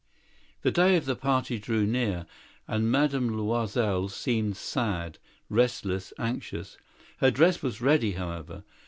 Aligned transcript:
The 0.63 0.71
day 0.71 0.97
of 0.97 1.05
the 1.05 1.13
ball 1.13 1.43
drew 1.43 1.85
near 1.85 2.25
and 2.67 2.89
Madame 2.89 3.37
Loisel 3.37 4.09
seemed 4.09 4.57
sad, 4.57 5.19
uneasy, 5.47 6.11
anxious. 6.17 6.77
Her 7.17 7.31
frock 7.31 7.61
was 7.61 7.81
ready, 7.81 8.13
however. 8.13 8.63